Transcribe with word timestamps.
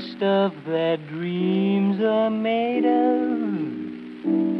stuff 0.00 0.52
that 0.66 1.06
dreams 1.08 2.00
are 2.02 2.28
made 2.30 2.84
of. 2.84 3.56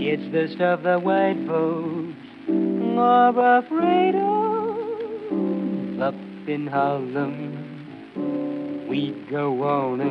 It's 0.01 0.33
the 0.33 0.48
stuff 0.55 0.83
that 0.84 1.03
white 1.03 1.37
folks 1.47 2.17
are 2.98 3.59
afraid 3.59 4.14
of. 4.14 6.01
Up 6.01 6.14
in 6.47 6.67
Harlem, 6.67 7.64
we 8.89 9.11
go 9.31 9.62
on 9.62 10.01
a 10.01 10.07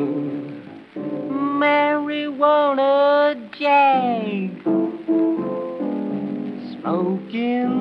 marijuana 1.34 3.34
jag, 3.58 4.62
smoking 6.81 7.73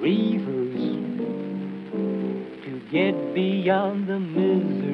reefers 0.00 0.82
to 2.64 2.80
get 2.90 3.14
beyond 3.34 4.08
the 4.08 4.18
misery. 4.18 4.85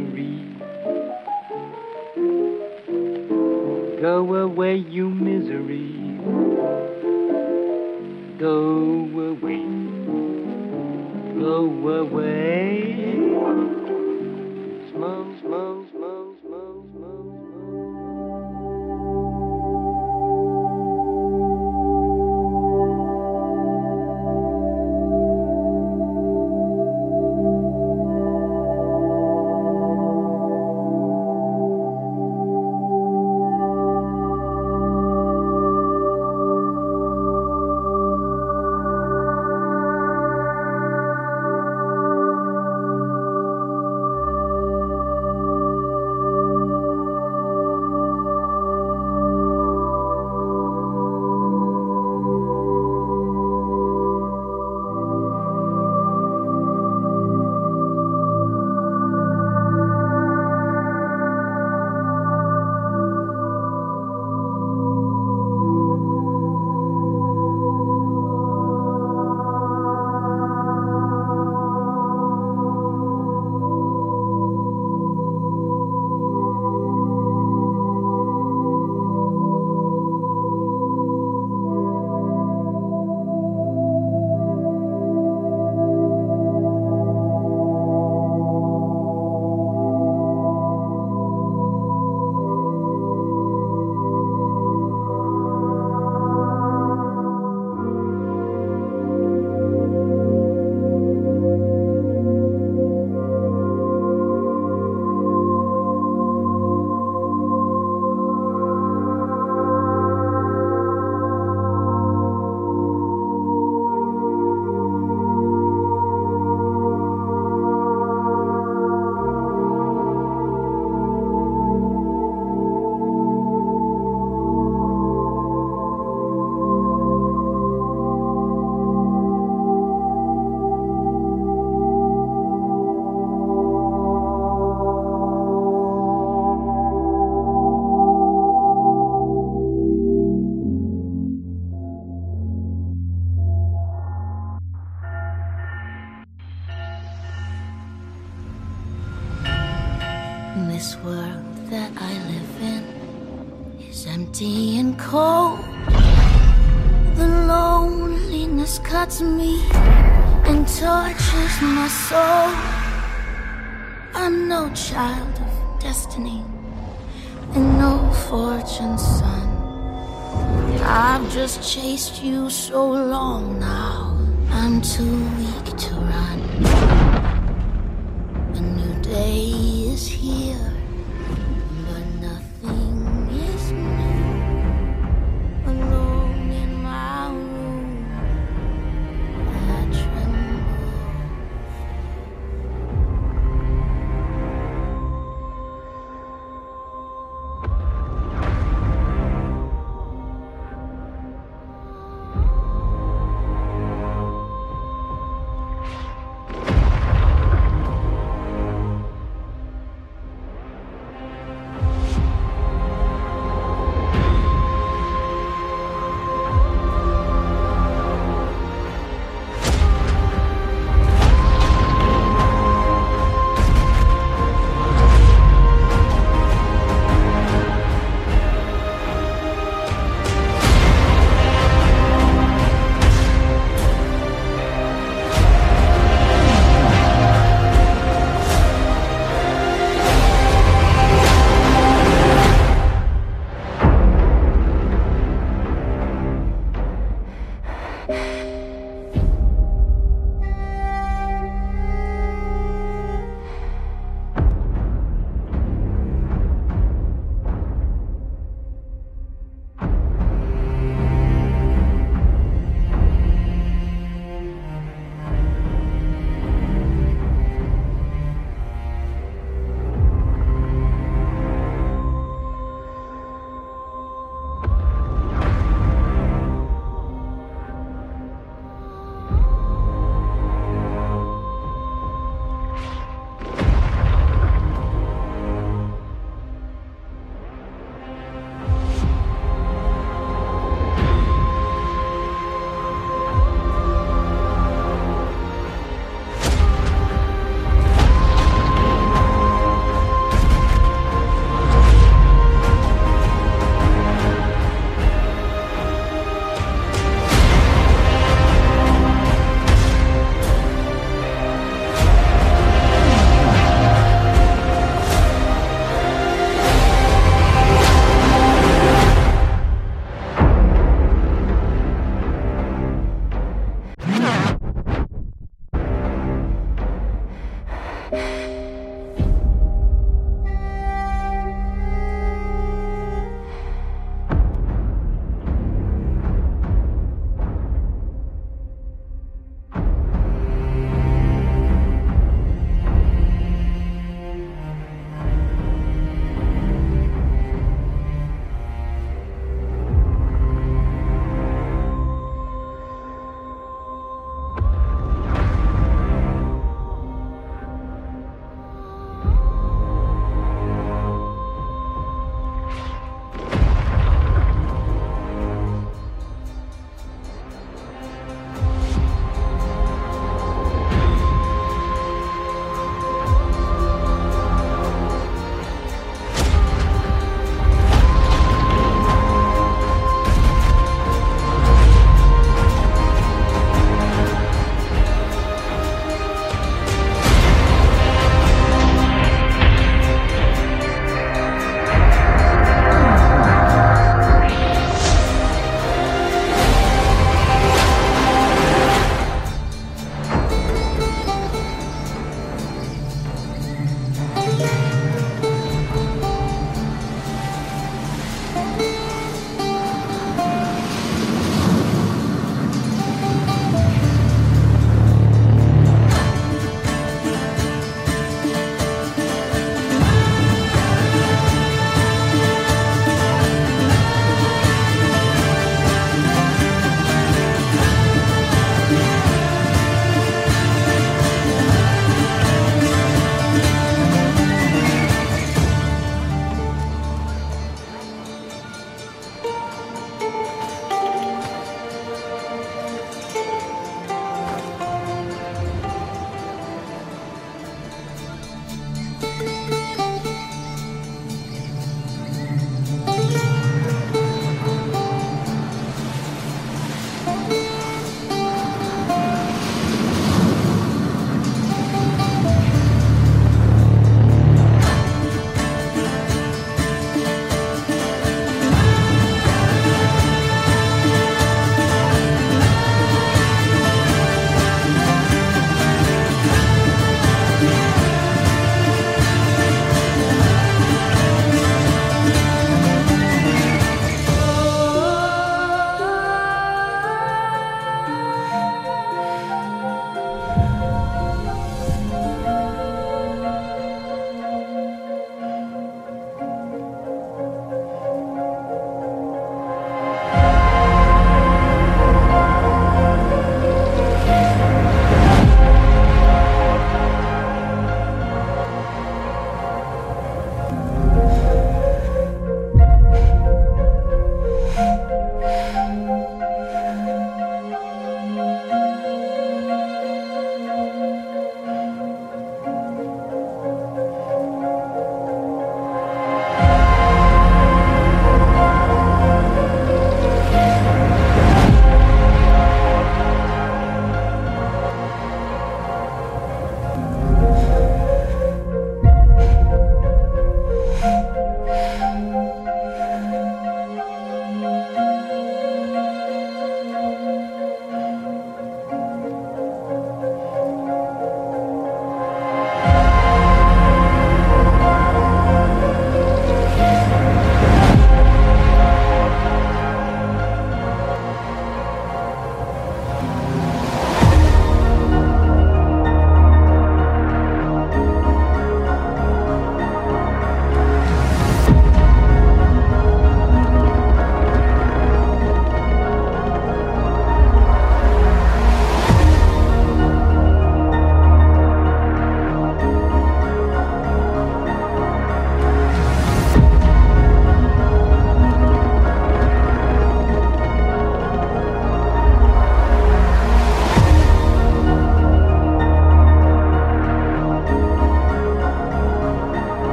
Go 4.02 4.34
away, 4.34 4.78
you 4.78 5.08
misery. 5.08 6.18
Go 8.36 9.06
away. 9.30 9.62
Go 11.38 11.88
away. 12.00 13.06
Smoke, 14.90 15.38
smoke, 15.42 15.81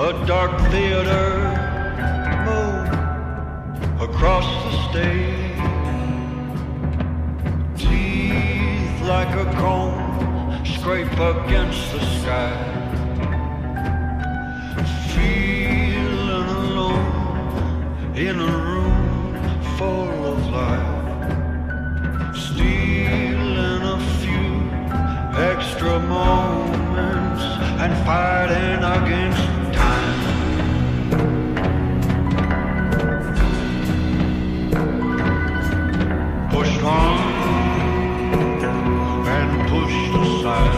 a 0.00 0.12
dark 0.26 0.58
theater 0.70 1.28
oh, 2.48 2.80
across 4.00 4.46
the 4.64 4.72
stage. 4.88 5.60
Teeth 7.76 9.02
like 9.02 9.28
a 9.36 9.44
comb 9.60 10.64
scrape 10.64 11.12
against 11.12 11.92
the 11.92 12.00
sky. 12.18 12.56
Feeling 15.12 16.48
alone 16.64 18.16
in 18.16 18.40
a 18.40 18.52
room 18.68 19.34
full 19.76 20.24
of 20.32 20.38
life. 20.48 20.96
Stealing 22.34 23.82
a 23.96 23.98
few 24.22 24.48
extra 25.36 26.00
moments 26.00 27.42
and 27.82 27.92
fighting 28.06 28.82
against 28.82 29.59
and 39.36 39.50
pushed 39.68 40.12
aside. 40.22 40.76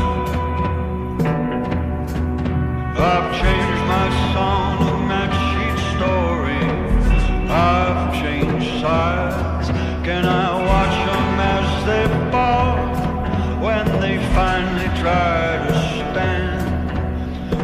I've 3.11 3.29
changed 3.41 3.85
my 3.95 4.09
song 4.33 4.79
to 4.87 4.95
match 5.13 5.39
each 5.65 5.83
story. 5.97 6.65
I've 7.51 8.03
changed 8.23 8.81
sides. 8.81 9.69
Can 10.07 10.25
I 10.27 10.49
watch 10.71 10.97
them 11.09 11.41
as 11.57 11.69
they 11.89 12.07
fall 12.31 12.77
when 13.65 13.85
they 14.01 14.17
finally 14.35 14.91
try 15.01 15.39
to 15.67 15.73
stand? 15.97 16.63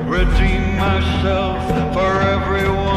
Redeem 0.09 0.64
myself 0.76 1.59
for 1.95 2.12
everyone. 2.23 2.88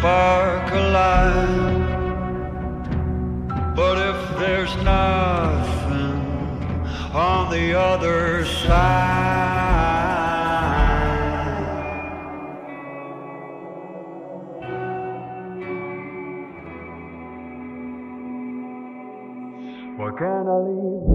spark 0.00 0.72
alive. 0.72 1.76
But 3.76 3.98
if 3.98 4.38
there's 4.38 4.74
nothing 4.76 6.16
on 7.12 7.50
the 7.50 7.78
other 7.78 8.46
side, 8.46 8.70
why 19.98 20.10
can't 20.18 20.48
I 20.48 20.58
leave? 20.68 21.09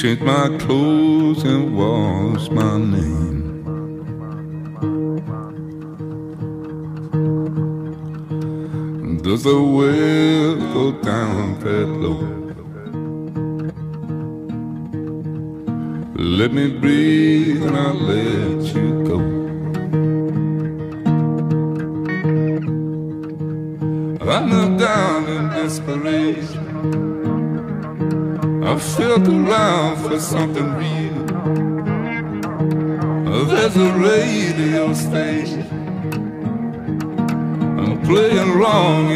Change 0.00 0.20
my 0.20 0.56
clothes 0.58 1.42
and 1.42 1.76
wash 1.76 2.48
my 2.50 2.78
name. 2.78 3.64
Does 9.24 9.42
the 9.42 9.60
well 9.60 10.54
go 10.72 10.92
down 11.02 11.58
that 11.64 11.88
low? 12.02 12.22
Let 16.14 16.52
me 16.52 16.78
breathe 16.78 17.64
and 17.64 17.76
I'll 17.76 17.94
let 17.94 18.72
you 18.76 18.87
Felt 28.98 29.28
around 29.28 29.96
for 29.98 30.18
something 30.18 30.74
real. 30.74 31.24
There's 33.46 33.76
a 33.76 33.92
radio 33.92 34.92
station. 34.92 35.62
I'm 37.78 38.02
playing 38.02 38.58
wrong 38.58 39.07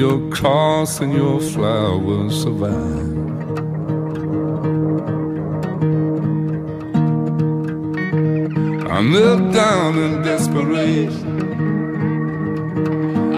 your 0.00 0.30
cross 0.30 1.00
and 1.00 1.12
your 1.12 1.38
flowers 1.38 2.42
survive. 2.42 2.72
I 8.96 9.02
knelt 9.02 9.52
down 9.52 9.98
in 9.98 10.22
desperation. 10.22 11.36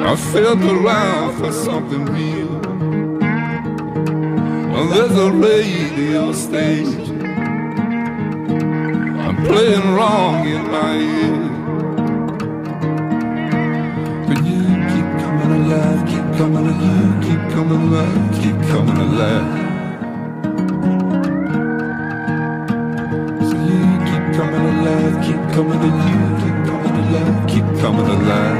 I 0.07 0.15
felt 0.15 0.63
around 0.63 1.31
for 1.39 1.51
something 1.51 2.05
real. 2.17 2.55
Well, 4.71 4.87
there's 4.87 5.19
a 5.19 5.33
radio 5.33 6.33
station. 6.33 7.27
I'm 9.25 9.37
playing 9.47 9.95
wrong 9.97 10.47
in 10.47 10.63
my 10.71 10.95
ear. 10.97 11.42
Coming 16.43 16.67
alive, 16.67 17.23
keep 17.23 17.43
coming 17.55 17.83
alive, 17.87 18.33
keep 18.43 18.59
coming 18.69 18.99
alive. 19.07 19.47
So 23.49 23.55
you 23.69 23.83
keep 24.09 24.25
coming 24.37 24.65
alive, 24.73 25.15
keep 25.25 25.43
coming 25.55 25.83
alive, 25.89 26.33
keep 26.43 26.57
coming 26.67 26.97
alive, 27.03 27.47
keep 27.47 27.67
coming 27.81 28.09
alive. 28.17 28.59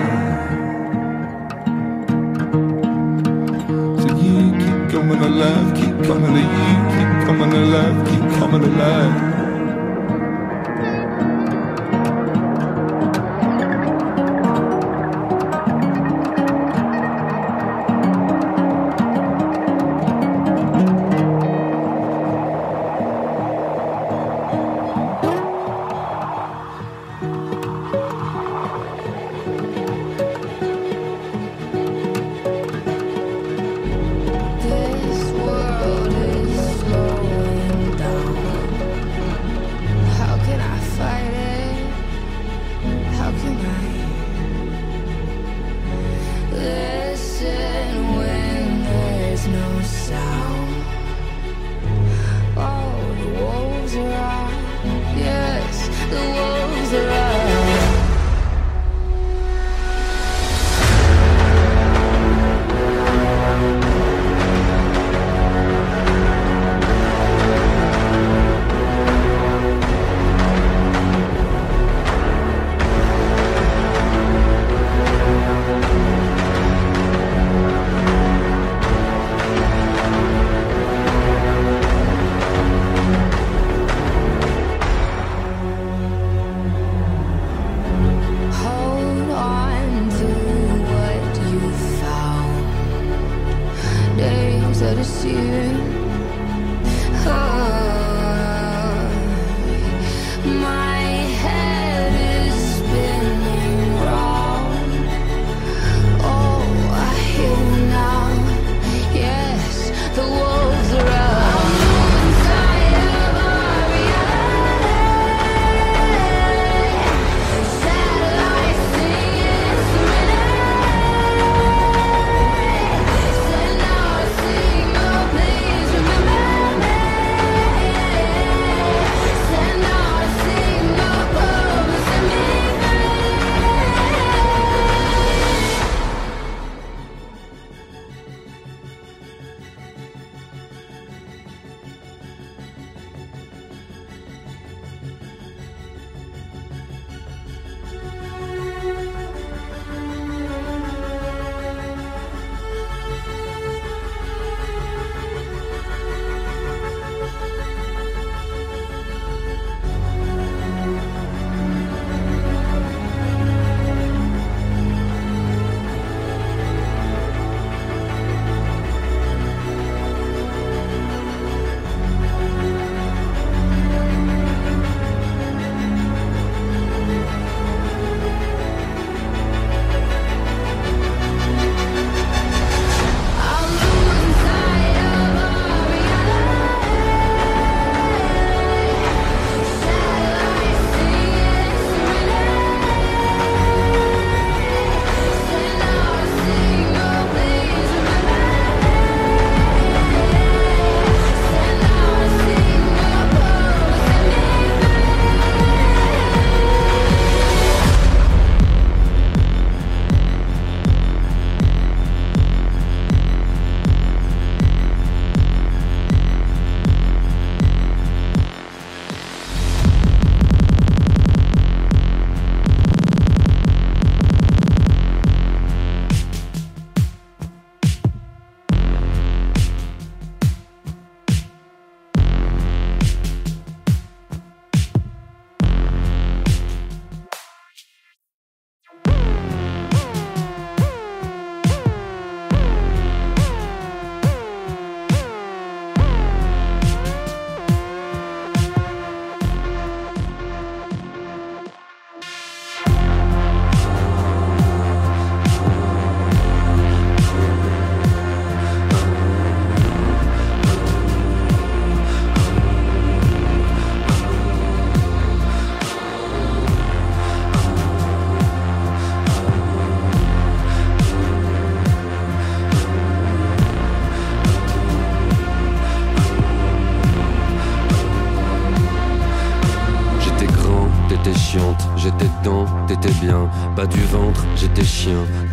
So 4.01 4.09
you 4.23 4.37
keep 4.63 4.79
coming 4.93 5.23
alive, 5.29 5.75
keep 5.75 5.97
coming 6.07 6.37
alive, 6.39 6.85
keep 6.95 7.11
coming 7.27 7.53
alive, 7.53 7.97
keep 8.07 8.25
coming 8.39 8.63
alive. 8.63 9.32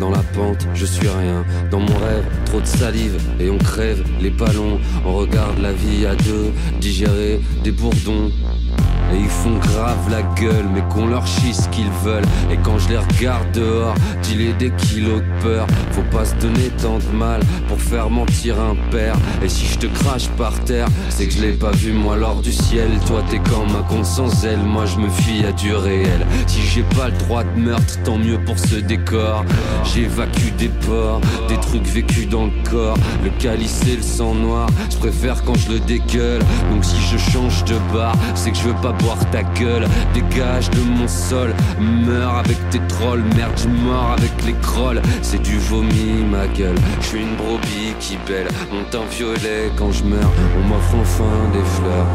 Dans 0.00 0.10
la 0.10 0.22
pente, 0.34 0.66
je 0.74 0.84
suis 0.84 1.06
rien. 1.06 1.44
Dans 1.70 1.78
mon 1.78 1.96
rêve, 1.98 2.24
trop 2.46 2.60
de 2.60 2.66
salive 2.66 3.16
et 3.38 3.48
on 3.48 3.58
crève 3.58 4.02
les 4.20 4.30
ballons. 4.30 4.80
On 5.06 5.14
regarde 5.14 5.58
la 5.60 5.72
vie 5.72 6.04
à 6.04 6.16
deux, 6.16 6.52
digérer 6.80 7.09
mais 10.42 10.82
qu'on 10.88 11.06
leur 11.06 11.26
chie 11.26 11.54
ce 11.54 11.68
qu'ils 11.68 11.90
veulent. 12.02 12.24
Et 12.50 12.56
quand 12.56 12.78
je 12.78 12.88
les 12.88 12.98
regarde 12.98 13.50
dehors, 13.52 13.94
dis 14.22 14.52
des 14.58 14.70
kilos 14.70 15.20
de 15.20 15.42
peur. 15.42 15.66
Faut 15.92 16.16
pas 16.16 16.24
se 16.24 16.34
donner 16.36 16.70
tant 16.82 16.98
de 16.98 17.16
mal 17.16 17.40
pour 17.68 17.80
faire 17.80 18.08
mentir 18.08 18.58
un 18.58 18.74
père. 18.90 19.16
Et 19.42 19.48
si 19.48 19.66
je 19.66 19.78
te 19.78 19.86
crache 19.86 20.28
par 20.38 20.58
terre, 20.60 20.86
c'est 21.08 21.26
que 21.26 21.34
je 21.34 21.42
l'ai 21.42 21.52
pas 21.52 21.72
vu 21.72 21.92
moi 21.92 22.16
lors 22.16 22.40
du 22.40 22.52
ciel. 22.52 22.88
Toi 23.06 23.22
t'es 23.30 23.38
comme 23.38 23.74
un 23.78 23.82
con 23.82 24.04
sans 24.04 24.44
elle, 24.44 24.60
moi 24.60 24.86
je 24.86 24.96
me 24.98 25.08
fie 25.08 25.44
à 25.44 25.52
du 25.52 25.74
réel. 25.74 26.26
Si 26.46 26.62
j'ai 26.62 26.82
pas 26.82 27.08
le 27.08 27.18
droit 27.18 27.44
de 27.44 27.60
meurtre, 27.60 28.02
tant 28.04 28.16
mieux 28.16 28.38
pour 28.38 28.58
ce 28.58 28.76
décor. 28.76 29.44
J'évacue 29.84 30.52
des 30.56 30.68
porcs, 30.68 31.20
des 31.48 31.58
trucs 31.58 31.86
vécus 31.86 32.28
dans 32.28 32.46
le 32.46 32.70
corps. 32.70 32.96
Le 33.24 33.30
calice 33.38 33.82
et 33.86 33.96
le 33.96 34.02
sang 34.02 34.34
noir, 34.34 34.68
je 34.90 34.96
préfère 34.96 35.42
quand 35.44 35.56
je 35.56 35.72
le 35.72 35.80
dégueule. 35.80 36.40
Donc 36.70 36.84
si 36.84 36.96
je 37.10 37.18
change 37.18 37.64
de 37.64 37.76
bar, 37.92 38.14
c'est 38.34 38.52
que 38.52 38.56
je 38.56 38.68
veux 38.68 38.80
pas 38.80 38.92
boire 38.92 39.18
ta 39.30 39.42
gueule. 39.42 39.86
Dégage 40.30 40.70
de 40.70 40.80
mon 40.80 41.08
sol, 41.08 41.54
meurs 41.80 42.36
avec 42.36 42.56
tes 42.70 42.80
trolls. 42.88 43.22
Merde, 43.36 43.52
je 43.56 43.68
mort 43.68 44.14
avec 44.16 44.30
les 44.46 44.54
crolls. 44.62 45.02
C'est 45.22 45.42
du 45.42 45.58
vomi, 45.58 46.24
ma 46.30 46.46
gueule. 46.46 46.76
Je 47.00 47.06
suis 47.06 47.22
une 47.22 47.36
brebis 47.36 47.94
qui 47.98 48.16
belle, 48.28 48.48
monte 48.72 48.94
un 48.94 49.06
violet 49.10 49.70
quand 49.76 49.90
je 49.90 50.04
meurs. 50.04 50.32
On 50.56 50.68
m'offre 50.68 50.94
enfin 51.00 51.24
des 51.52 51.64
fleurs. 51.64 52.06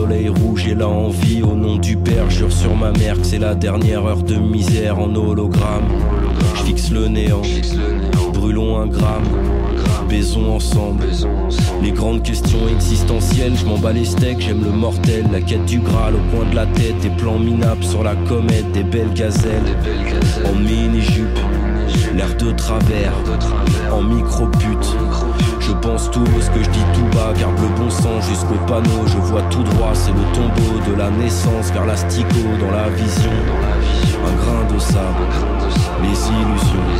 Soleil 0.00 0.30
rouge 0.30 0.66
et 0.66 0.74
la 0.74 0.88
envie. 0.88 1.42
Au 1.42 1.54
nom 1.54 1.76
du 1.76 1.96
Père, 1.96 2.30
jure 2.30 2.52
sur 2.52 2.74
ma 2.74 2.90
mère 2.92 3.16
que 3.18 3.26
c'est 3.26 3.38
la 3.38 3.54
dernière 3.54 4.06
heure 4.06 4.22
de 4.22 4.36
misère 4.36 4.98
en 4.98 5.14
hologramme. 5.14 5.88
Je 6.54 6.62
fixe 6.62 6.90
le 6.90 7.06
néant, 7.08 7.42
brûlons 8.32 8.78
un 8.78 8.86
gramme, 8.86 9.28
baisons 10.08 10.54
ensemble. 10.54 11.04
Les 11.82 11.92
grandes 11.92 12.22
questions 12.22 12.66
existentielles, 12.74 13.52
je 13.56 13.66
m'en 13.66 13.76
bats 13.76 13.92
les 13.92 14.06
steaks, 14.06 14.40
j'aime 14.40 14.64
le 14.64 14.70
mortel, 14.70 15.26
la 15.30 15.42
quête 15.42 15.66
du 15.66 15.80
Graal 15.80 16.14
au 16.14 16.34
coin 16.34 16.48
de 16.48 16.56
la 16.56 16.66
tête, 16.66 16.98
des 17.02 17.10
plans 17.10 17.38
minables 17.38 17.84
sur 17.84 18.02
la 18.02 18.14
comète, 18.14 18.72
des 18.72 18.84
belles 18.84 19.12
gazelles, 19.12 19.76
en 20.46 20.54
mini-jupe, 20.54 21.38
l'air 22.14 22.34
de 22.38 22.52
travers, 22.52 23.12
en 23.92 24.02
micro-pute. 24.02 24.96
Je 25.70 25.74
pense 25.76 26.10
tout 26.10 26.26
ce 26.40 26.50
que 26.50 26.64
je 26.64 26.70
dis 26.70 26.84
tout 26.92 27.16
bas, 27.16 27.32
garde 27.38 27.56
le 27.60 27.68
bon 27.78 27.88
sens 27.88 28.26
jusqu'au 28.28 28.58
panneau. 28.66 29.06
Je 29.06 29.18
vois 29.18 29.42
tout 29.42 29.62
droit, 29.62 29.92
c'est 29.94 30.10
le 30.10 30.24
tombeau 30.34 30.80
de 30.90 30.96
la 30.98 31.10
naissance, 31.10 31.70
vers 31.70 31.86
l'astico 31.86 32.42
dans 32.58 32.72
la 32.72 32.88
vision. 32.88 33.30
Un 34.26 34.34
grain 34.42 34.74
de 34.74 34.80
sable, 34.80 35.26
les 36.02 36.08
illusions 36.08 36.90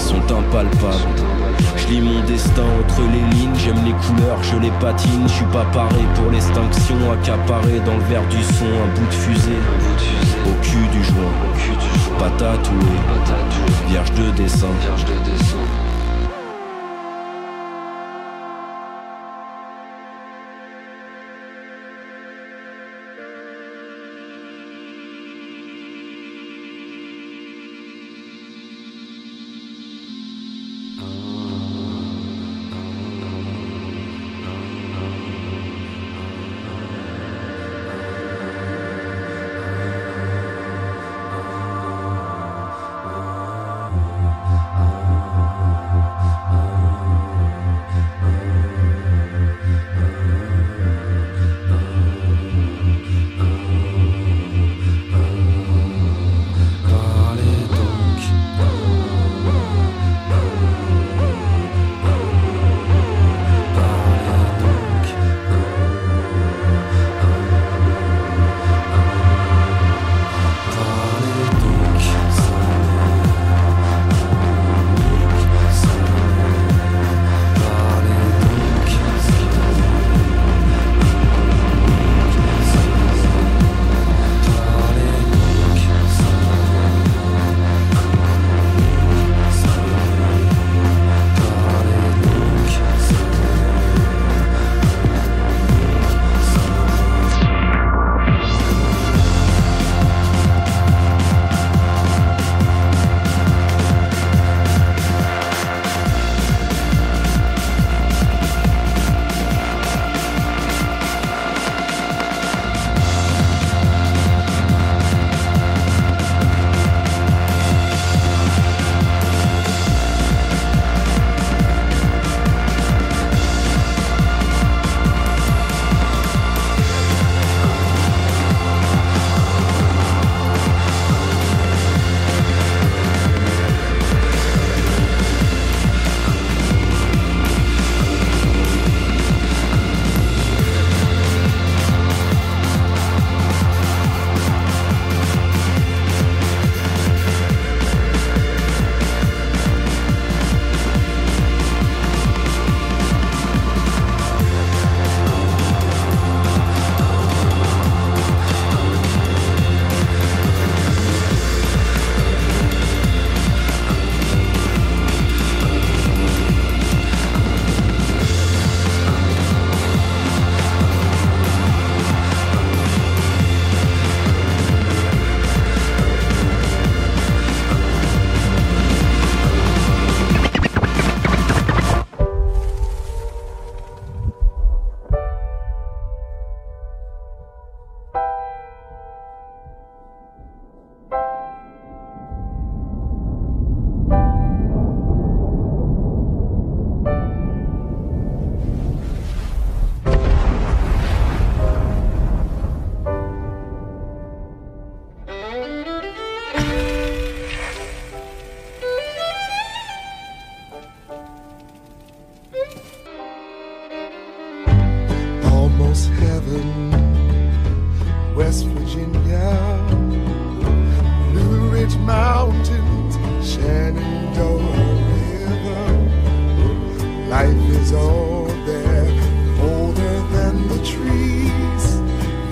sont 0.00 0.34
impalpables. 0.34 1.20
Je 1.76 1.86
lis 1.88 2.00
mon 2.00 2.24
destin 2.24 2.62
entre 2.80 3.02
les 3.12 3.36
lignes, 3.36 3.54
j'aime 3.58 3.84
les 3.84 3.92
couleurs, 3.92 4.42
je 4.42 4.56
les 4.56 4.72
patine. 4.80 5.24
Je 5.26 5.34
suis 5.34 5.52
pas 5.52 5.66
paré 5.74 6.00
pour 6.14 6.30
l'extinction, 6.32 6.96
accaparé 7.12 7.78
dans 7.84 7.94
le 7.94 8.04
verre 8.04 8.26
du 8.28 8.42
son, 8.42 8.64
un 8.64 8.98
bout 8.98 9.06
de 9.06 9.14
fusée 9.14 9.60
au 10.46 10.64
cul 10.64 10.88
du 10.96 11.04
joint, 11.04 12.18
pas 12.18 12.30
tatoué, 12.38 12.72
vierge 13.86 14.12
de 14.12 14.30
dessin. 14.30 14.66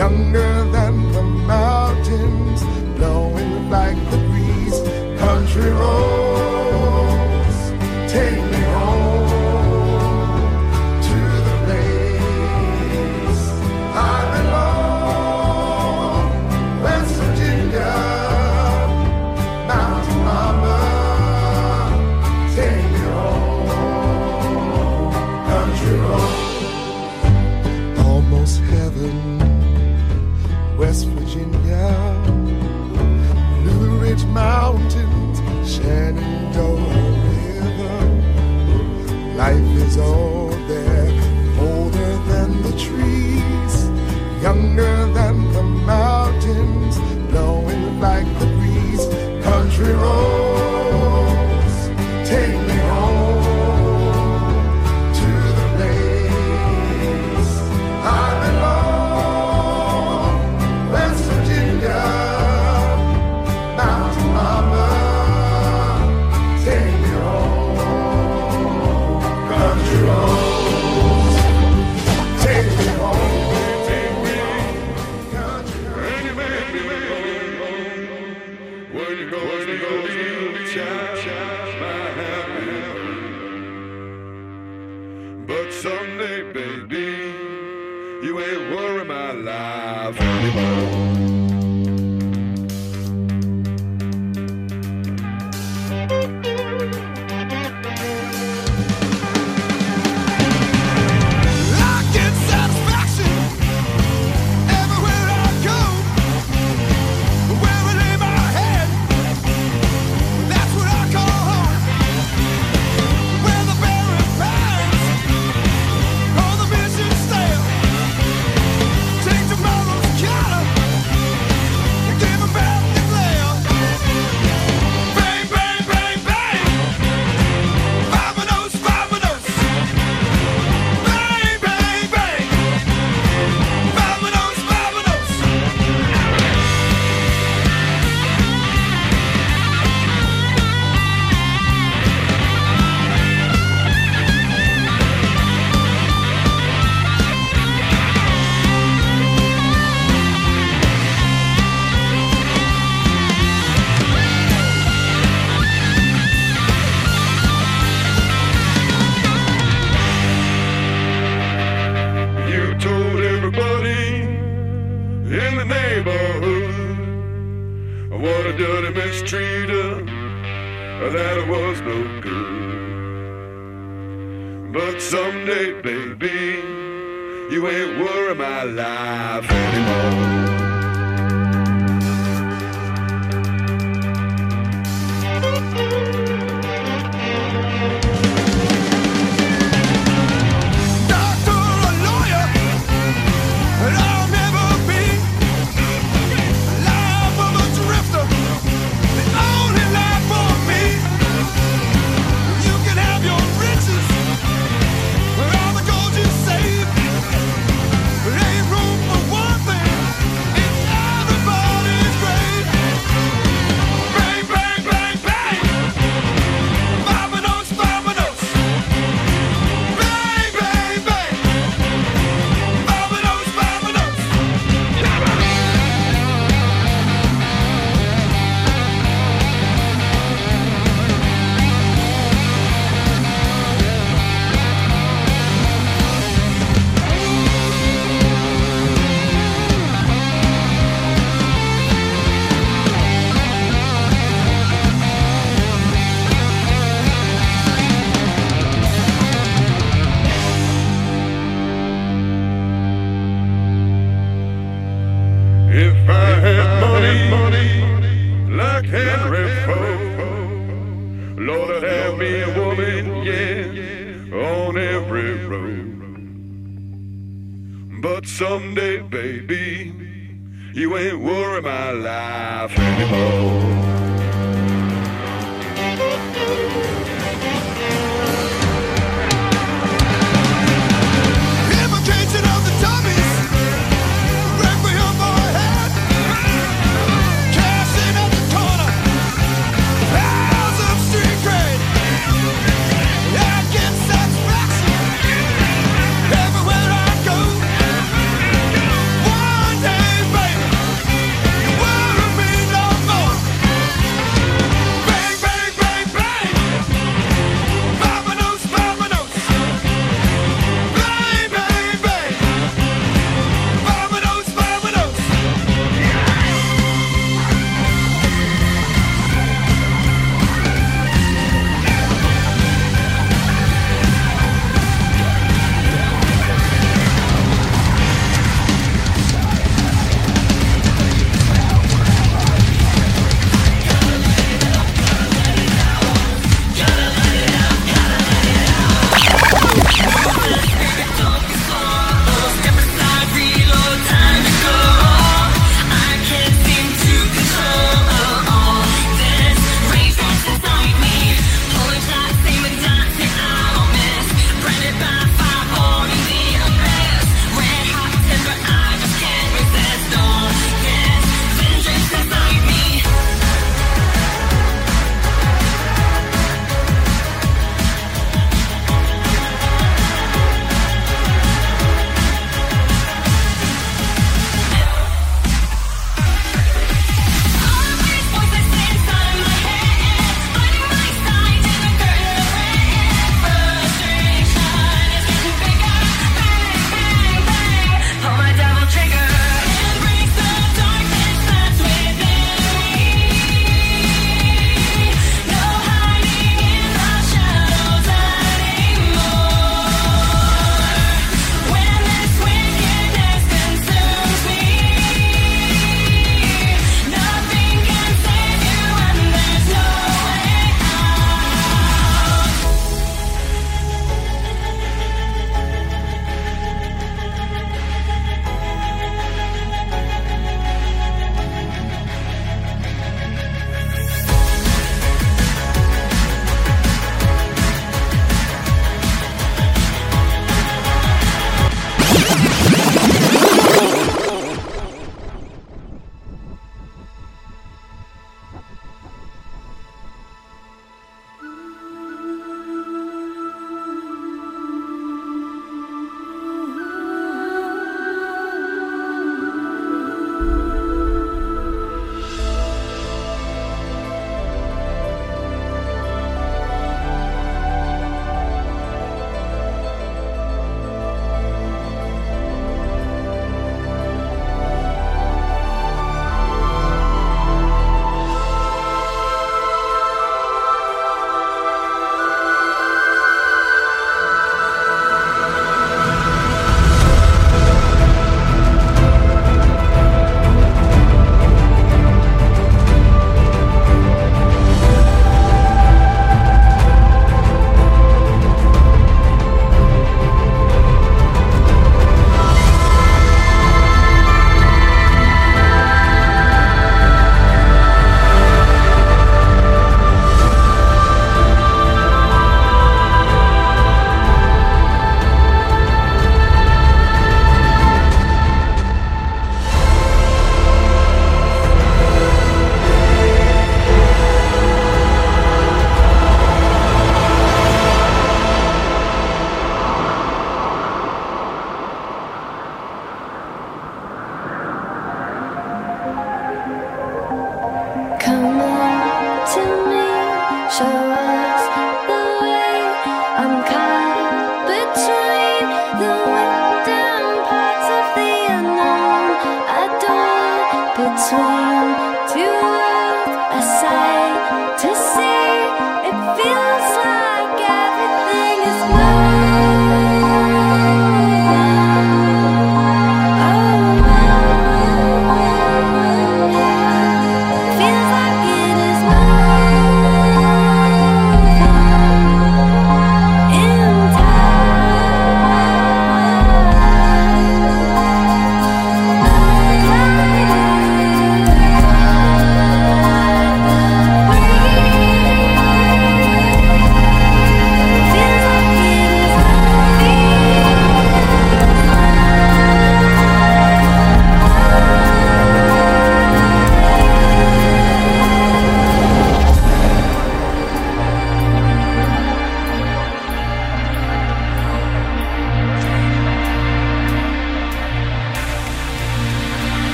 Younger 0.00 0.39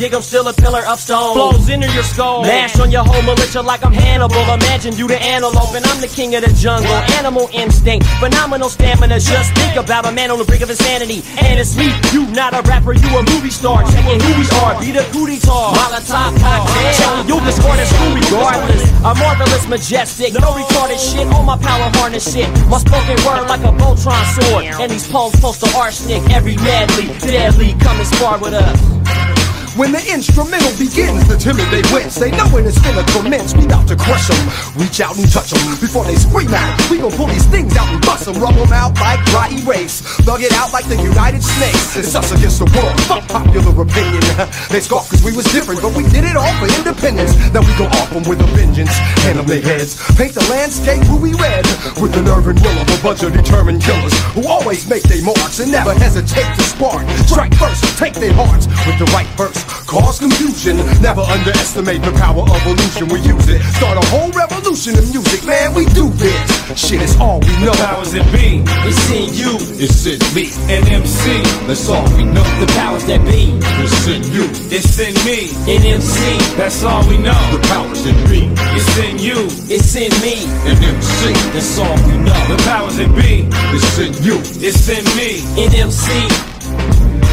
Dig, 0.00 0.14
I'm 0.14 0.22
still 0.22 0.48
a 0.48 0.54
pillar 0.54 0.80
of 0.88 0.98
stone. 0.98 1.34
Flows 1.34 1.68
into 1.68 1.84
your 1.92 2.02
skull, 2.02 2.40
mash 2.40 2.80
on 2.80 2.90
your 2.90 3.04
whole 3.04 3.20
militia 3.20 3.60
like 3.60 3.84
I'm 3.84 3.92
Hannibal. 3.92 4.40
Imagine 4.48 4.96
you 4.96 5.06
the 5.06 5.20
antelope, 5.20 5.76
and 5.76 5.84
I'm 5.84 6.00
the 6.00 6.08
king 6.08 6.34
of 6.36 6.40
the 6.40 6.48
jungle. 6.56 6.88
Animal 7.20 7.50
instinct, 7.52 8.06
phenomenal 8.16 8.70
stamina. 8.70 9.20
Just 9.20 9.52
think 9.52 9.76
about 9.76 10.08
a 10.08 10.12
man 10.12 10.30
on 10.30 10.38
the 10.38 10.46
brink 10.46 10.62
of 10.62 10.70
insanity. 10.70 11.20
And 11.44 11.60
it's 11.60 11.76
me, 11.76 11.92
you 12.16 12.24
not 12.32 12.56
a 12.56 12.64
rapper, 12.64 12.96
you 12.96 13.12
a 13.12 13.20
movie 13.28 13.52
star. 13.52 13.84
Checking 13.92 14.16
who 14.24 14.40
we 14.40 14.48
are, 14.64 14.72
be 14.80 14.88
the 14.88 15.04
cootie 15.12 15.36
tar. 15.36 15.76
Molotov 15.76 16.32
cocktail, 16.40 17.20
you 17.28 17.36
can 17.36 17.52
score 17.52 17.76
this 17.76 17.92
school 17.92 18.16
regardless. 18.16 18.80
A 19.04 19.12
marvelous, 19.20 19.68
majestic, 19.68 20.32
no 20.32 20.56
retarded 20.56 20.96
shit 20.96 21.28
on 21.28 21.44
my 21.44 21.60
power 21.60 21.92
harness 22.00 22.24
shit. 22.24 22.48
My 22.72 22.80
spoken 22.80 23.20
word 23.28 23.52
like 23.52 23.60
a 23.68 23.72
Voltron 23.76 24.24
sword. 24.32 24.64
And 24.80 24.90
these 24.90 25.04
poems 25.06 25.38
post 25.44 25.60
to 25.60 25.68
arsenic, 25.76 26.24
every 26.32 26.56
madly, 26.56 27.12
deadly, 27.20 27.76
come 27.84 28.00
and 28.00 28.08
spar 28.08 28.40
with 28.40 28.54
us. 28.54 28.99
When 29.78 29.92
the 29.94 30.02
instrumental 30.10 30.74
begins, 30.74 31.22
the 31.30 31.38
timid 31.38 31.70
they 31.70 31.86
wince. 31.94 32.18
They 32.18 32.34
know 32.34 32.50
when 32.50 32.66
it's 32.66 32.78
finna 32.82 33.06
commence. 33.14 33.54
We 33.54 33.70
bout 33.70 33.86
to 33.86 33.94
crush 33.94 34.26
them. 34.26 34.42
Reach 34.74 34.98
out 34.98 35.14
and 35.14 35.30
touch 35.30 35.54
them 35.54 35.62
before 35.78 36.02
they 36.04 36.18
scream 36.18 36.50
out. 36.50 36.74
We 36.90 36.98
gon' 36.98 37.14
pull 37.14 37.30
these 37.30 37.46
things 37.46 37.76
out 37.78 37.86
and 37.86 38.02
bust 38.02 38.26
them. 38.26 38.34
Rub 38.42 38.54
them 38.58 38.72
out 38.74 38.98
like 38.98 39.22
dry 39.30 39.46
erase. 39.54 40.02
Thug 40.26 40.42
it 40.42 40.50
out 40.58 40.74
like 40.74 40.90
the 40.90 40.98
United 40.98 41.42
States. 41.42 41.96
It's 41.96 42.14
us 42.18 42.34
against 42.34 42.58
the 42.58 42.66
world. 42.74 42.98
Fuck 43.06 43.26
popular 43.30 43.70
opinion. 43.82 44.22
They 44.70 44.80
scoff 44.80 45.10
cause 45.10 45.22
we 45.24 45.32
was 45.34 45.46
different, 45.50 45.82
but 45.82 45.94
we 45.96 46.04
did 46.10 46.22
it 46.22 46.36
all 46.36 46.52
for 46.58 46.66
independence. 46.66 47.34
Now 47.54 47.62
we 47.62 47.72
go 47.78 47.86
off 47.98 48.10
them 48.10 48.22
with 48.28 48.42
a 48.42 48.48
vengeance. 48.54 48.92
Hand 49.22 49.38
them 49.38 49.46
their 49.46 49.62
heads. 49.62 49.98
Paint 50.14 50.34
the 50.34 50.44
landscape 50.50 51.02
ruby 51.08 51.32
red. 51.38 51.66
With 52.02 52.12
the 52.12 52.22
nerve 52.22 52.46
and 52.46 52.58
will 52.60 52.76
of 52.78 52.88
a 52.90 52.98
bunch 53.02 53.22
of 53.22 53.32
determined 53.32 53.82
killers 53.82 54.14
who 54.34 54.46
always 54.46 54.86
make 54.88 55.02
their 55.04 55.22
marks 55.24 55.58
and 55.60 55.72
never 55.72 55.94
hesitate 55.94 56.50
to 56.58 56.62
spark. 56.62 57.06
Take 57.24 57.39
their 58.20 58.32
hearts 58.36 58.66
with 58.86 58.98
the 59.00 59.08
right 59.16 59.26
verse. 59.40 59.56
Cause 59.88 60.20
confusion. 60.20 60.76
Never 61.02 61.22
underestimate 61.22 62.02
the 62.02 62.12
power 62.12 62.44
of 62.44 62.60
illusion. 62.68 63.08
We 63.08 63.18
use 63.24 63.48
it. 63.48 63.62
Start 63.80 63.96
a 63.98 64.04
whole 64.12 64.30
revolution 64.30 64.94
in 64.94 65.04
music, 65.10 65.42
man. 65.44 65.74
We 65.74 65.86
do 65.96 66.08
this. 66.14 66.46
Shit 66.78 67.02
is 67.02 67.16
all 67.18 67.40
we 67.40 67.50
know. 67.64 67.72
powers 67.74 68.12
that 68.12 68.28
be. 68.30 68.62
It's 68.86 69.10
in 69.10 69.32
you, 69.34 69.56
It's 69.80 70.06
in 70.06 70.20
me. 70.36 70.52
And 70.70 70.86
MC. 70.86 71.42
That's 71.66 71.88
all 71.88 72.04
we 72.14 72.24
know. 72.24 72.44
the 72.60 72.68
powers 72.78 73.04
that 73.06 73.18
be. 73.26 73.56
It's 73.82 74.06
in 74.06 74.22
you. 74.30 74.46
It's 74.70 74.98
in 75.00 75.14
me. 75.26 75.50
In 75.66 75.82
MC, 75.82 76.20
That's 76.56 76.84
all 76.84 77.02
we 77.08 77.16
know. 77.18 77.34
The 77.50 77.58
powers 77.72 78.04
that 78.04 78.18
be 78.28 78.52
It's 78.76 78.98
in 79.00 79.18
you. 79.18 79.48
it's 79.72 79.96
in 79.96 80.12
me. 80.22 80.44
and 80.68 80.78
MC. 80.78 81.32
That's 81.56 81.78
all 81.78 81.96
we 82.06 82.14
know. 82.20 82.38
The 82.52 82.58
powers 82.68 82.96
that 83.00 83.10
be. 83.16 83.48
It's 83.74 83.98
in 83.98 84.12
you. 84.22 84.36
It's 84.60 84.86
in 84.88 85.04
me. 85.16 85.40
In 85.58 85.74
MC, 85.74 86.06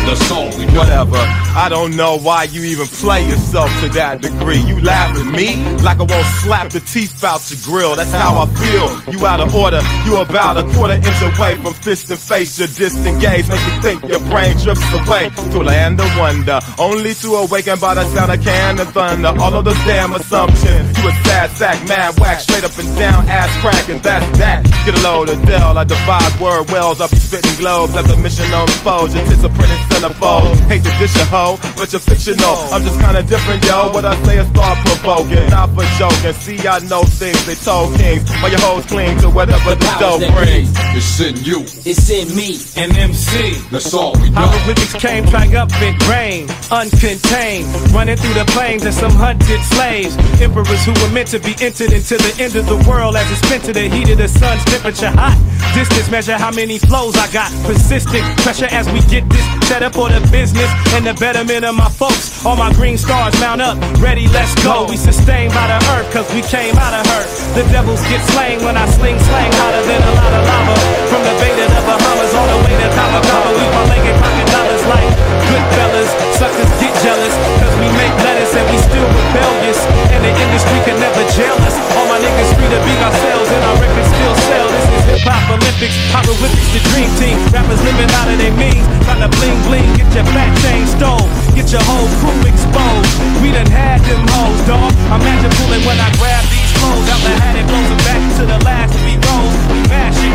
That's 0.08 0.32
all 0.32 0.48
we. 0.58 0.66
Whatever. 0.78 1.18
I 1.52 1.68
don't 1.70 1.98
know 1.98 2.18
why 2.18 2.44
you 2.44 2.64
even 2.64 2.88
play 2.88 3.28
yourself 3.28 3.70
to 3.82 3.90
that 3.90 4.22
degree. 4.22 4.60
You 4.60 4.80
laugh 4.82 5.18
at 5.18 5.26
me 5.26 5.62
like 5.84 6.00
I 6.00 6.04
won't 6.04 6.26
slap 6.42 6.70
the 6.70 6.80
teeth 6.80 7.24
out 7.24 7.44
your 7.52 7.60
grill. 7.64 7.96
That's 7.96 8.12
how 8.12 8.40
I 8.40 8.46
feel. 8.56 9.14
You 9.14 9.26
out 9.28 9.42
of 9.42 9.54
order. 9.54 9.82
You 10.06 10.18
about 10.18 10.56
a 10.58 10.64
quarter 10.74 10.94
inch 10.94 11.22
away 11.22 11.56
from 11.56 11.74
fist 11.74 12.10
and 12.10 12.20
face. 12.20 12.58
You're 12.58 12.68
disengaged. 12.70 13.50
Make 13.50 13.66
you 13.68 13.82
think 13.82 14.04
your 14.08 14.20
brain 14.32 14.56
drifts 14.58 14.88
away 14.94 15.30
to 15.52 15.60
land 15.60 16.00
of 16.00 16.18
wonder. 16.18 16.60
Only 16.80 17.14
to 17.16 17.36
awaken 17.36 17.80
by 17.80 17.96
the 17.96 18.06
sound 18.16 18.32
of 18.32 18.42
cannon 18.42 18.88
thunder. 18.88 19.34
All 19.40 19.54
of 19.54 19.66
those 19.66 19.84
damn 19.86 20.14
assumptions. 20.14 20.97
You 21.08 21.14
a 21.14 21.24
sad 21.24 21.50
sack, 21.52 21.88
mad 21.88 22.20
whack, 22.20 22.42
straight 22.42 22.66
up 22.66 22.78
and 22.78 22.92
down, 22.98 23.30
ass 23.30 23.48
crack, 23.62 23.88
and 23.88 24.04
that's 24.04 24.28
that. 24.40 24.60
Get 24.84 25.00
a 25.00 25.04
load 25.08 25.30
of 25.30 25.40
Del, 25.46 25.78
I 25.78 25.86
devise 25.86 26.36
word 26.38 26.70
wells, 26.70 27.00
I'll 27.00 27.08
be 27.08 27.16
spitting 27.16 27.56
globes 27.56 27.96
as 27.96 28.12
a 28.12 28.18
mission 28.18 28.52
on 28.52 28.68
foes, 28.84 29.16
anticipating 29.16 29.80
centerfold. 29.88 30.60
Hate 30.68 30.84
to 30.84 30.92
dish 31.00 31.16
a 31.16 31.24
hoe, 31.32 31.56
but 31.78 31.94
you're 31.94 32.04
fictional. 32.04 32.60
I'm 32.76 32.84
just 32.84 33.00
kinda 33.00 33.24
different, 33.24 33.64
yo. 33.64 33.92
What 33.94 34.04
I 34.04 34.22
say 34.26 34.40
is 34.40 34.48
thought 34.52 34.76
provoking, 34.84 35.48
not 35.50 35.72
for 35.76 35.88
joking. 35.96 36.34
See, 36.44 36.68
I 36.68 36.80
know 36.92 37.04
things 37.04 37.40
they 37.46 37.56
told 37.56 37.96
kings, 37.96 38.28
while 38.44 38.52
your 38.52 38.60
hoes 38.60 38.86
cling 38.88 39.18
to 39.20 39.30
whatever 39.30 39.76
the 39.76 39.88
dough 40.04 40.20
brings. 40.36 40.76
It's 40.92 41.20
in 41.22 41.36
you, 41.42 41.64
It's 41.88 42.10
in 42.10 42.36
me. 42.36 42.60
An 42.76 42.92
MC. 42.98 43.56
that's 43.72 43.94
all 43.94 44.12
we 44.20 44.30
know. 44.30 44.42
Hieroglyphics 44.42 44.96
came 45.00 45.26
triumphant 45.26 46.08
reign, 46.10 46.48
uncontained, 46.68 47.94
running 47.94 48.18
through 48.18 48.34
the 48.34 48.46
plains 48.52 48.86
as 48.86 48.98
some 49.00 49.12
hunted 49.12 49.62
slaves. 49.72 50.18
Emperors 50.42 50.84
who 50.84 50.97
were 51.02 51.14
meant 51.14 51.30
to 51.30 51.40
be 51.40 51.56
entered 51.60 51.92
into 51.94 52.16
the 52.18 52.34
end 52.40 52.56
of 52.56 52.66
the 52.66 52.78
world 52.90 53.16
as 53.16 53.30
it's 53.32 53.42
spent 53.46 53.64
to 53.66 53.74
the 53.74 53.90
heat 53.90 54.10
of 54.10 54.18
the 54.18 54.28
sun's 54.28 54.64
temperature 54.66 55.12
hot. 55.12 55.36
Distance 55.74 56.10
measure 56.10 56.38
how 56.38 56.52
many 56.52 56.78
flows 56.80 57.16
I 57.18 57.30
got. 57.32 57.52
Persistent 57.66 58.24
pressure 58.42 58.70
as 58.72 58.90
we 58.90 59.02
get 59.12 59.28
this 59.30 59.46
set 59.68 59.84
up 59.84 59.94
for 59.94 60.10
the 60.10 60.24
business 60.32 60.72
and 60.96 61.06
the 61.06 61.14
betterment 61.20 61.66
of 61.66 61.76
my 61.76 61.90
folks. 61.90 62.46
All 62.46 62.56
my 62.56 62.72
green 62.74 62.98
stars 62.98 63.36
mount 63.40 63.62
up, 63.62 63.76
ready, 64.00 64.28
let's 64.32 64.56
go. 64.64 64.88
We 64.88 64.98
sustained 64.98 65.54
by 65.54 65.68
the 65.68 65.80
earth 65.94 66.08
cause 66.14 66.28
we 66.34 66.42
came 66.42 66.76
out 66.80 66.96
of 66.96 67.04
her. 67.04 67.24
The 67.54 67.68
devils 67.70 68.02
get 68.08 68.24
slain 68.32 68.64
when 68.64 68.78
I 68.78 68.88
sling 68.96 69.20
slang 69.20 69.52
hotter 69.60 69.84
than 69.84 70.02
a 70.02 70.14
lot 70.18 70.32
of 70.34 70.44
lava. 70.48 70.76
From 71.12 71.22
the 71.28 71.36
Bay 71.42 71.52
to 71.52 71.66
the 71.68 71.82
Bahamas 71.84 72.32
all 72.34 72.48
the 72.48 72.60
way 72.64 72.74
to 72.80 72.90
Cabo. 72.96 73.20
We 73.54 73.66
parlay 73.76 74.00
pocket 74.18 74.48
dollars 74.56 74.84
like 74.88 75.10
good 75.52 75.66
fellas. 75.76 76.10
Suckers 76.40 76.72
get 76.80 76.94
jealous 77.04 77.36
cause 77.60 77.76
we 77.82 77.88
make 77.98 78.16
lettuce 78.24 78.54
and 78.56 78.66
we 78.72 78.78
still 78.82 79.08
rebellious. 79.10 79.80
And 80.16 80.22
the 80.24 80.32
industry 80.32 80.77
can 80.84 80.98
never 81.00 81.24
jail 81.34 81.56
us. 81.66 81.76
All 81.98 82.08
my 82.10 82.20
niggas 82.20 82.52
free 82.58 82.70
to 82.70 82.80
be 82.84 82.94
ourselves 83.02 83.50
and 83.50 83.62
our 83.64 83.78
records 83.82 84.10
still 84.12 84.36
sell. 84.50 84.68
This 84.70 84.86
is 84.92 85.04
hip 85.16 85.24
hop 85.26 85.48
Olympics, 85.50 85.98
hieroglyphics, 86.12 86.70
the 86.76 86.82
dream 86.92 87.10
team. 87.18 87.38
Rappers 87.54 87.82
living 87.82 88.10
out 88.20 88.28
of 88.28 88.38
their 88.38 88.54
means, 88.54 88.86
trying 89.08 89.24
to 89.24 89.32
bling 89.40 89.58
bling, 89.66 89.88
get 89.98 90.10
your 90.14 90.28
fat 90.36 90.52
chain 90.66 90.84
stole, 90.86 91.26
get 91.56 91.72
your 91.72 91.84
whole 91.88 92.10
crew 92.20 92.42
exposed. 92.46 93.14
We 93.42 93.56
done 93.56 93.70
had 93.70 94.04
them 94.06 94.22
hoes, 94.36 94.60
dog. 94.68 94.92
Imagine 95.14 95.54
pulling 95.62 95.84
when 95.88 95.98
I 95.98 96.10
grab 96.20 96.44
these 96.52 96.72
flows 96.78 97.08
out 97.10 97.22
the 97.24 97.34
hat 97.40 97.56
and 97.56 97.66
blows 97.66 97.90
them 97.90 98.02
back 98.06 98.22
to 98.38 98.44
the 98.46 98.60
last 98.68 98.92
three 99.00 99.18
rows. 99.18 99.56
We 99.72 99.80
mash 99.88 100.27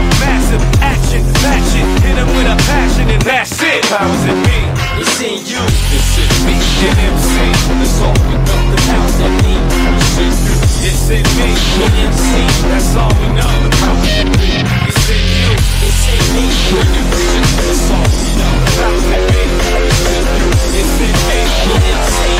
it, 0.53 0.63
massive 0.81 1.25
action, 1.45 1.83
shit. 2.01 2.05
Hit 2.05 2.19
'em 2.19 2.29
with 2.37 2.47
a 2.47 2.57
passion 2.69 3.07
and 3.11 3.23
that's 3.23 3.61
it. 3.63 3.83
Powers 3.89 4.25
in 4.31 4.39
me, 4.47 4.59
It's 5.01 5.21
in 5.21 5.39
you. 5.51 5.63
It's 5.97 6.19
in 6.23 6.31
me, 6.47 6.55
an 6.89 6.99
MC. 7.13 7.35
that's 7.79 7.99
all 8.05 8.17
we 8.29 8.35
know. 8.47 8.61
The 8.73 8.79
powers 8.87 9.17
that 9.21 9.33
be. 9.43 9.55
It's 9.97 10.19
in 10.25 10.33
you, 10.45 10.57
It's 10.89 11.09
in 11.17 11.25
me, 11.39 11.49
An 11.85 11.93
MC. 12.09 12.31
that's 12.71 12.97
all 13.01 13.13
we 13.21 13.29
know. 13.39 13.53
The 13.65 13.71
power 13.81 14.07
in 14.21 14.29
me. 14.39 14.51
It's 14.89 15.09
in 15.17 15.25
you, 15.41 15.53
It's 15.89 16.05
in 16.13 16.23
me. 16.35 16.45
and 16.81 16.95
MC. 17.03 17.17
that's 17.67 17.91
all 17.95 18.09
we 18.21 18.31
know. 18.41 18.55
powers 18.77 19.07
in 19.17 19.23
me. 19.33 19.43
It's 20.81 20.97
in 21.07 21.15
me. 21.29 21.39
An 21.75 21.83
MC. 21.97 22.32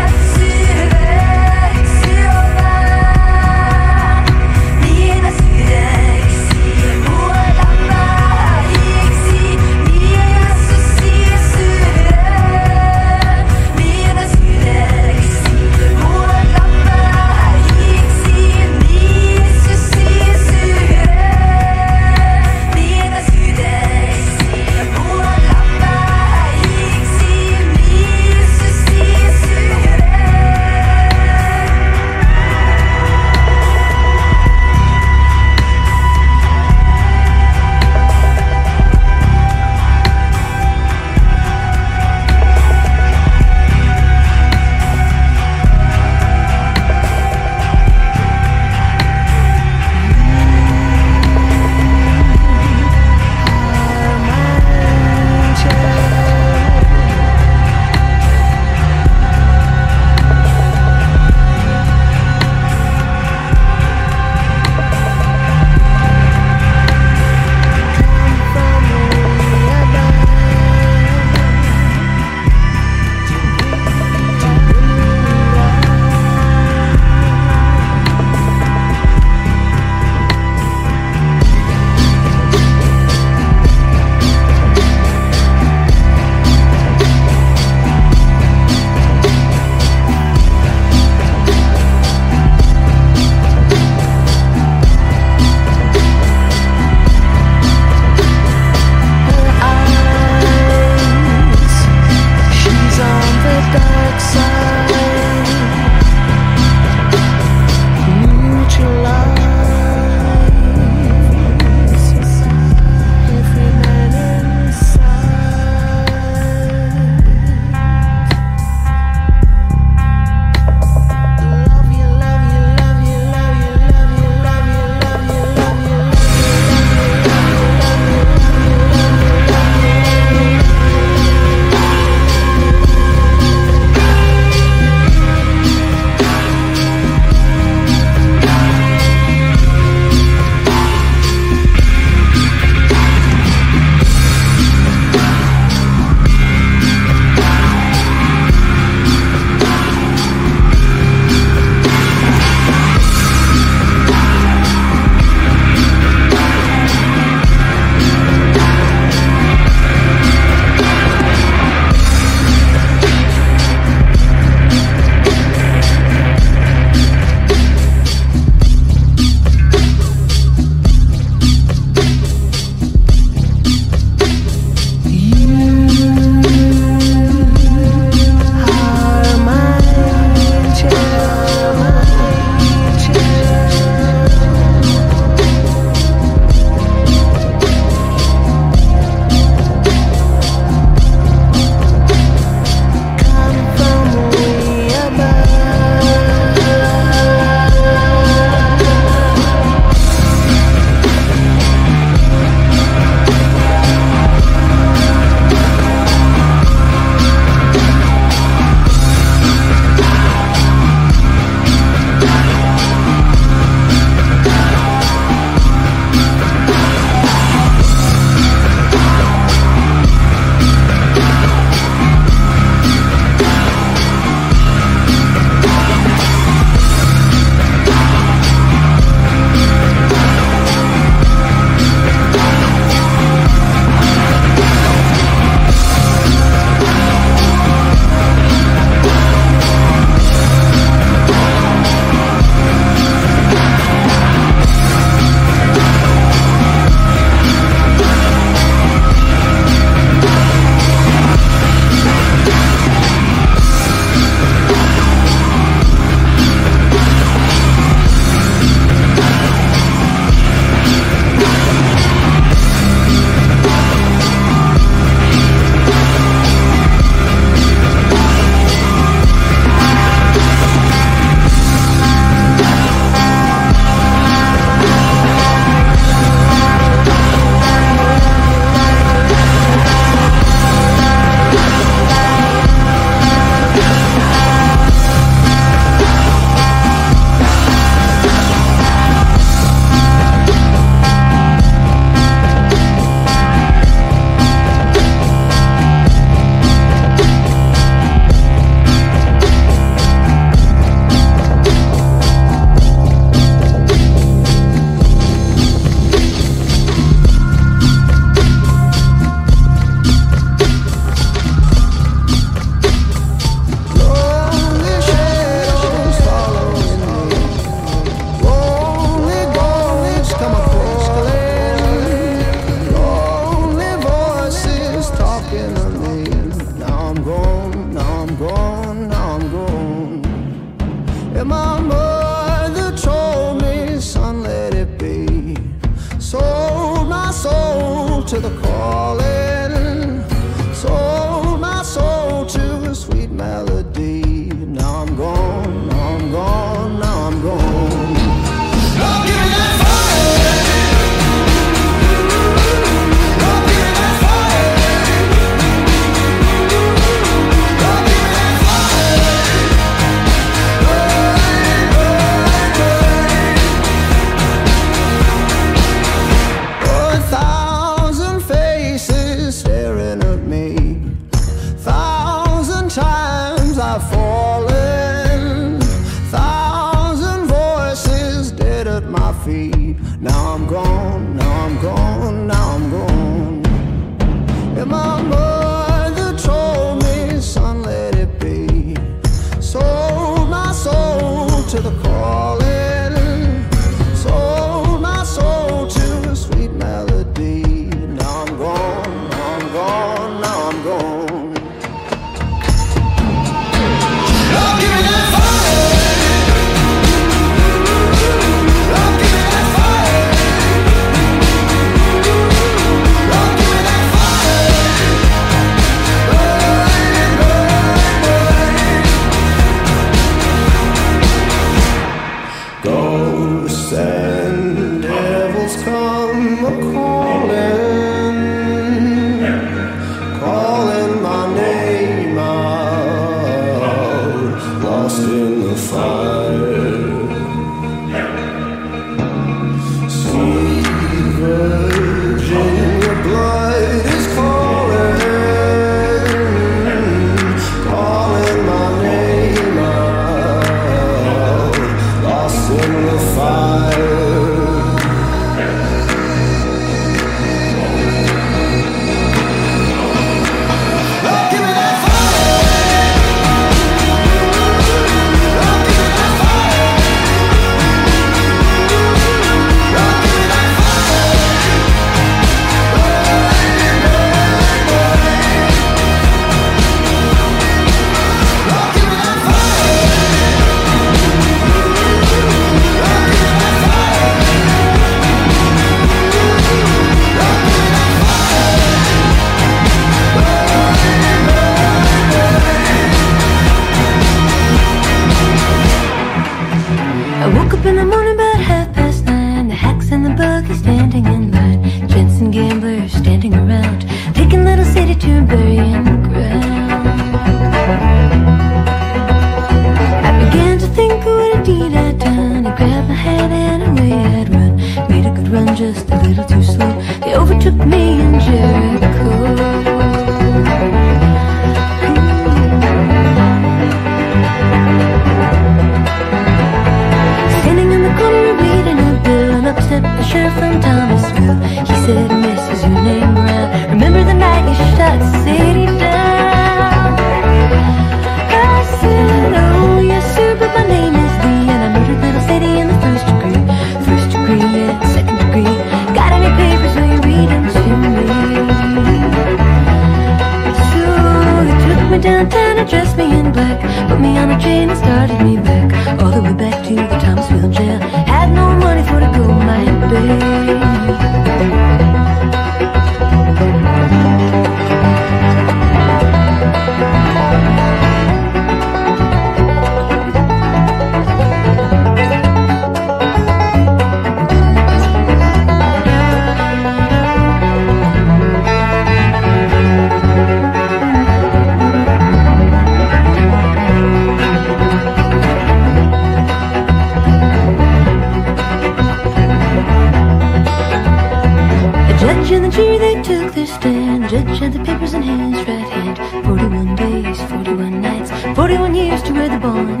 stand. 593.65 594.29
Judge 594.29 594.59
had 594.59 594.73
the 594.73 594.83
papers 594.83 595.13
in 595.13 595.21
his 595.23 595.67
right 595.67 595.89
hand. 595.95 596.17
Forty-one 596.45 596.95
days, 596.95 597.41
forty-one 597.43 598.01
nights, 598.01 598.31
forty-one 598.55 598.95
years 598.95 599.21
to 599.23 599.33
wear 599.33 599.49
the 599.49 599.59
bond. 599.59 600.00